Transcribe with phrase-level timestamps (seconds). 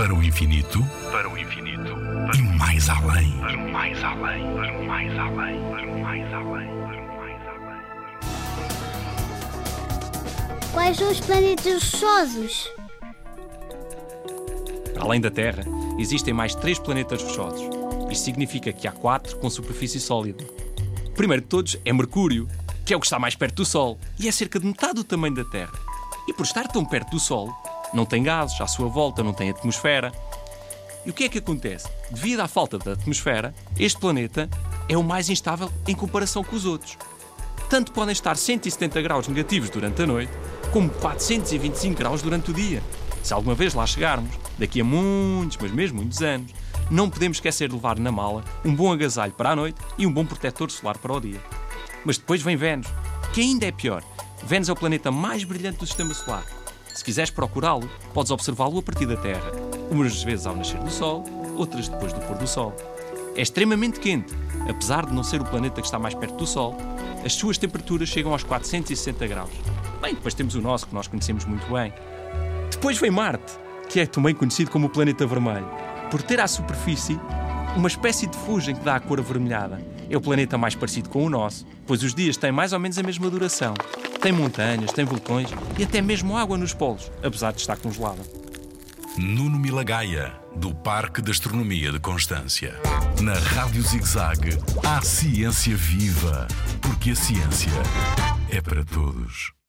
[0.00, 1.94] Para o infinito, para o infinito,
[2.34, 3.32] e mais além.
[3.32, 7.46] para o mais além, para o mais além, para o mais além, para o mais
[7.46, 7.78] além.
[10.72, 12.72] Quais são os planetas rochosos?
[14.98, 15.64] Além da Terra,
[15.98, 17.68] existem mais três planetas rochosos.
[18.10, 20.42] Isto significa que há quatro com superfície sólida.
[21.08, 22.48] O primeiro de todos é Mercúrio,
[22.86, 25.04] que é o que está mais perto do Sol e é cerca de metade do
[25.04, 25.78] tamanho da Terra.
[26.26, 27.52] E por estar tão perto do Sol,
[27.92, 30.12] não tem gases à sua volta, não tem atmosfera.
[31.04, 31.88] E o que é que acontece?
[32.10, 34.48] Devido à falta de atmosfera, este planeta
[34.88, 36.96] é o mais instável em comparação com os outros.
[37.68, 40.32] Tanto podem estar 170 graus negativos durante a noite,
[40.72, 42.82] como 425 graus durante o dia.
[43.22, 46.52] Se alguma vez lá chegarmos, daqui a muitos, mas mesmo muitos anos,
[46.90, 50.12] não podemos esquecer de levar na mala um bom agasalho para a noite e um
[50.12, 51.40] bom protetor solar para o dia.
[52.04, 52.88] Mas depois vem Vênus,
[53.32, 54.02] que ainda é pior.
[54.42, 56.44] Vênus é o planeta mais brilhante do sistema solar.
[56.94, 59.52] Se quiseres procurá-lo, podes observá-lo a partir da Terra,
[59.90, 61.24] umas vezes ao nascer do Sol,
[61.56, 62.74] outras depois do pôr do Sol.
[63.36, 64.34] É extremamente quente,
[64.68, 66.76] apesar de não ser o planeta que está mais perto do Sol,
[67.24, 69.50] as suas temperaturas chegam aos 460 graus.
[70.00, 71.92] Bem, depois temos o nosso, que nós conhecemos muito bem.
[72.70, 73.52] Depois vem Marte,
[73.88, 75.68] que é também conhecido como o planeta vermelho,
[76.10, 77.18] por ter à superfície
[77.76, 79.80] uma espécie de fugem que dá a cor avermelhada.
[80.08, 82.98] É o planeta mais parecido com o nosso, pois os dias têm mais ou menos
[82.98, 83.74] a mesma duração.
[84.20, 88.22] Tem montanhas, tem vulcões e até mesmo água nos polos, apesar de estar congelada.
[89.16, 92.74] Nuno Milagaya, do Parque de Astronomia de Constância.
[93.20, 96.46] Na Rádio ZigZag, há ciência viva,
[96.80, 97.72] porque a ciência
[98.50, 99.59] é para todos.